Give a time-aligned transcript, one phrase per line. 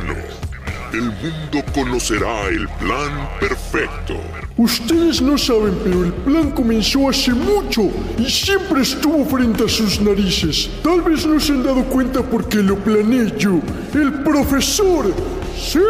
[0.00, 0.14] Verano,
[0.92, 4.14] el mundo conocerá el plan perfecto.
[4.56, 7.82] Ustedes no saben, pero el plan comenzó hace mucho
[8.18, 10.70] y siempre estuvo frente a sus narices.
[10.82, 13.60] Tal vez no se han dado cuenta porque lo planeé yo,
[13.94, 15.12] el profesor.
[15.56, 15.80] ¡Sí!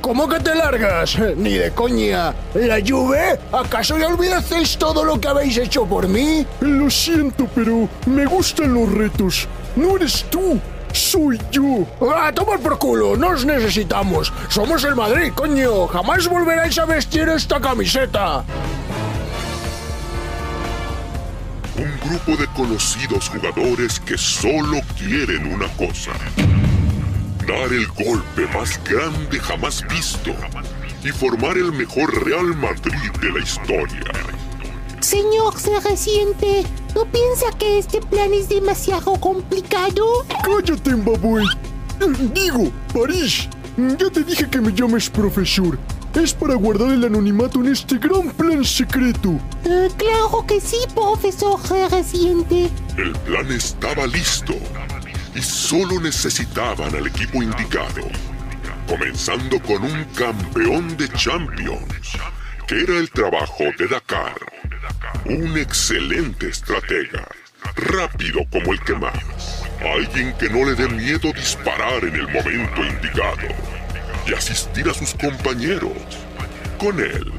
[0.00, 1.18] ¿Cómo que te largas?
[1.36, 2.34] Ni de coña.
[2.54, 3.38] ¿La Juve?
[3.52, 6.46] ¿Acaso ya olvidasteis todo lo que habéis hecho por mí?
[6.60, 9.46] Lo siento, pero me gustan los retos.
[9.76, 10.58] No eres tú,
[10.94, 11.86] soy yo.
[12.00, 13.16] ¡Ah, tomar por culo!
[13.16, 14.32] ¡No os necesitamos!
[14.48, 15.86] ¡Somos el Madrid, coño!
[15.88, 18.44] ¡Jamás volveráis a vestir esta camiseta!
[21.76, 26.12] Un grupo de conocidos jugadores que solo quieren una cosa.
[27.46, 30.34] Dar el golpe más grande jamás visto
[31.02, 34.23] y formar el mejor Real Madrid de la historia.
[35.04, 36.64] Señor se resiente.
[36.94, 40.24] ¿No piensa que este plan es demasiado complicado?
[40.42, 41.46] ¡Cállate, Mbabuey!
[42.32, 43.46] Digo, París.
[43.76, 45.78] Ya te dije que me llames profesor.
[46.14, 49.38] Es para guardar el anonimato en este gran plan secreto.
[49.66, 52.70] Eh, claro que sí, profesor reciente.
[52.96, 54.54] El plan estaba listo
[55.34, 58.08] y solo necesitaban al equipo indicado,
[58.88, 62.16] comenzando con un campeón de Champions,
[62.66, 64.53] que era el trabajo de Dakar,
[65.24, 67.26] un excelente estratega,
[67.76, 72.84] rápido como el que más, alguien que no le dé miedo disparar en el momento
[72.84, 73.48] indicado
[74.26, 75.92] y asistir a sus compañeros.
[76.78, 77.32] Con él,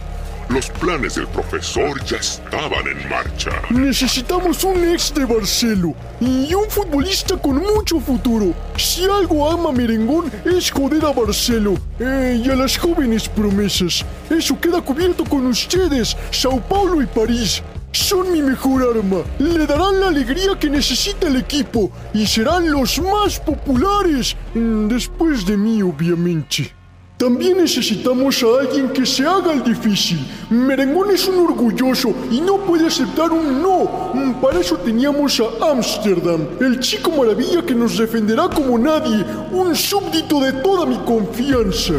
[0.49, 3.51] los planes del profesor ya estaban en marcha.
[3.69, 8.53] Necesitamos un ex de Barcelo y un futbolista con mucho futuro.
[8.77, 14.05] Si algo ama Merengón es joder a Barcelo eh, y a las jóvenes promesas.
[14.29, 17.61] Eso queda cubierto con ustedes, Sao Paulo y París.
[17.91, 19.23] Son mi mejor arma.
[19.39, 24.35] Le darán la alegría que necesita el equipo y serán los más populares.
[24.53, 26.73] Mm, Después de mí, obviamente.
[27.17, 30.19] También necesitamos a alguien que se haga el difícil.
[30.49, 34.11] Merengón es un orgulloso y no puede aceptar un no.
[34.13, 39.73] Mm, Para eso teníamos a Ámsterdam, el chico maravilla que nos defenderá como nadie, un
[39.75, 41.93] súbdito de toda mi confianza.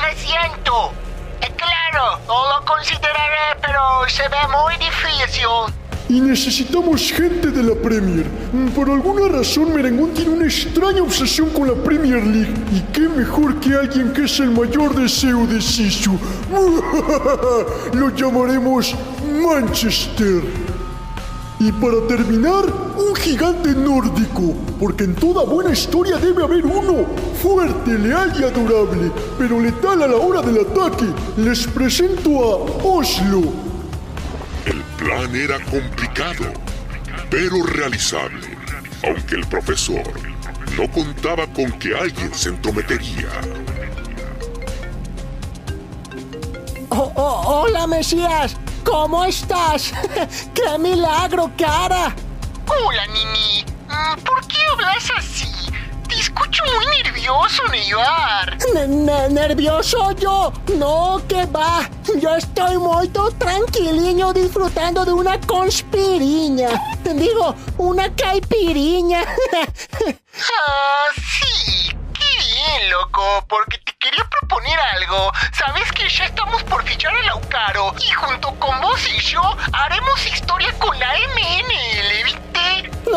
[0.00, 0.74] 300.
[1.40, 5.48] Eh, claro, lo consideraré, pero se ve muy difícil.
[6.08, 8.26] Y necesitamos gente de la Premier.
[8.52, 12.54] Mm, por alguna razón, Merengón tiene una extraña obsesión con la Premier League.
[12.72, 16.16] Y qué mejor que alguien que es el mayor deseo de Sisu.
[17.92, 18.94] Lo llamaremos
[19.42, 20.42] Manchester.
[21.58, 22.66] Y para terminar,
[23.26, 27.04] gigante nórdico, porque en toda buena historia debe haber uno,
[27.42, 31.06] fuerte, leal y adorable, pero letal a la hora del ataque.
[31.36, 33.42] Les presento a Oslo.
[34.64, 36.44] El plan era complicado,
[37.28, 38.46] pero realizable,
[39.02, 40.04] aunque el profesor
[40.78, 43.28] no contaba con que alguien se entrometería.
[46.90, 48.56] Oh, oh, hola, Mesías.
[48.84, 49.92] ¿Cómo estás?
[50.54, 52.14] ¡Qué milagro, cara!
[52.66, 53.64] Hola, Nini.
[53.88, 55.52] Mm, ¿Por qué hablas así?
[56.08, 58.56] Te escucho muy nervioso, Neymar.
[58.74, 60.52] Ne- ne- ¿Nervioso yo?
[60.76, 61.88] No, que va.
[62.20, 63.08] Yo estoy muy
[63.38, 66.70] tranquiliño disfrutando de una conspiriña.
[67.04, 69.22] Digo, una caipiriña.
[70.38, 71.88] Ah, sí.
[72.12, 75.32] Qué bien, loco, porque te quería proponer algo.
[75.58, 79.40] Sabes que ya estamos por fichar a Laucaro y junto con vos y yo
[79.72, 81.35] haremos historia con la ¿viste?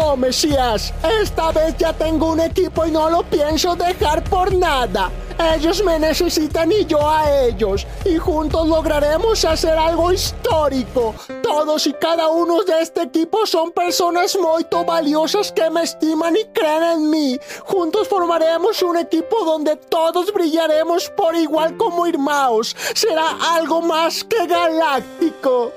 [0.09, 0.91] No, Mesías,
[1.21, 5.11] esta vez ya tengo un equipo y no lo pienso dejar por nada.
[5.53, 7.85] Ellos me necesitan y yo a ellos.
[8.05, 11.13] Y juntos lograremos hacer algo histórico.
[11.43, 16.43] Todos y cada uno de este equipo son personas muy valiosas que me estiman y
[16.45, 17.39] creen en mí.
[17.65, 22.75] Juntos formaremos un equipo donde todos brillaremos por igual como hermanos.
[22.95, 25.71] Será algo más que galáctico.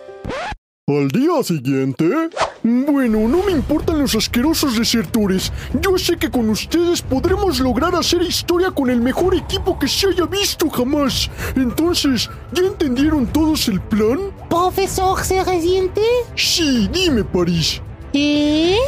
[0.89, 2.31] ¿Al día siguiente?
[2.65, 5.53] Bueno, no me importan los asquerosos desertores.
[5.81, 10.09] Yo sé que con ustedes podremos lograr hacer historia con el mejor equipo que se
[10.09, 11.29] haya visto jamás.
[11.57, 14.31] Entonces, ¿ya entendieron todos el plan?
[14.49, 16.03] ¿Profesor se resiente?
[16.37, 17.83] Sí, dime, París.
[18.13, 18.79] ¿Eh?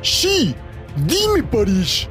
[0.00, 0.54] Sí,
[0.96, 2.08] dime, París.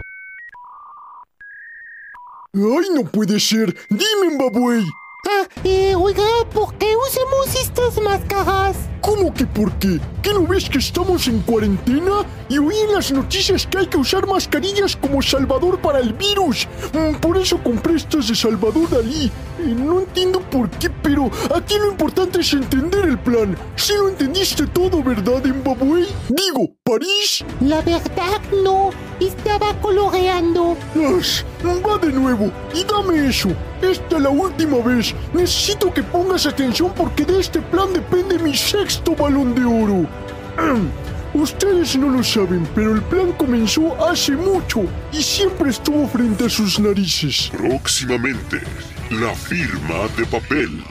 [2.54, 3.76] ¡Ay, no puede ser!
[3.90, 4.86] ¡Dime, Mbabuey!
[5.30, 6.24] Ah, eh, oiga,
[6.54, 8.78] ¿por qué usamos estas máscaras?
[9.02, 10.00] ¿Cómo que por qué?
[10.22, 12.26] ¿Qué no ves que estamos en cuarentena?
[12.50, 16.68] Y oí en las noticias que hay que usar mascarillas como salvador para el virus.
[16.94, 19.32] Mm, por eso compré estas de Salvador Dalí.
[19.60, 23.58] Eh, no entiendo por qué, pero aquí lo importante es entender el plan.
[23.76, 26.06] Si lo entendiste todo, ¿verdad, Mbabuey?
[26.30, 27.44] Digo, París.
[27.62, 28.92] La verdad, no.
[29.20, 30.78] Estaba coloreando.
[30.96, 33.50] Ash, va de nuevo y dame eso.
[33.82, 35.14] Esta es la última vez.
[35.34, 38.56] Necesito que pongas atención porque de este plan depende mi
[38.88, 40.08] sexto balón de oro.
[41.34, 46.50] Ustedes no lo saben, pero el plan comenzó hace mucho y siempre estuvo frente a
[46.50, 47.52] sus narices.
[47.52, 48.62] Próximamente,
[49.10, 50.82] la firma de papel.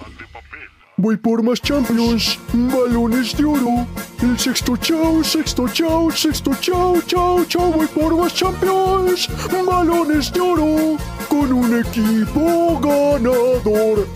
[0.99, 3.87] Voy por más Champions, balones de oro.
[4.23, 7.73] El sexto chao, sexto chao, sexto chao, chao, chao.
[7.73, 9.31] Voy por más Champions,
[9.67, 10.99] balones de oro.
[11.31, 14.07] Con un equipo ganador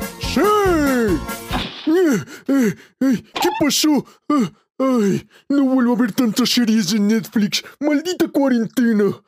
[2.50, 4.04] eh, eh, ¿Qué pasó?
[4.28, 7.62] Ah, ay, no vuelvo a ver tantas series de Netflix.
[7.78, 9.22] Maldita cuarentena.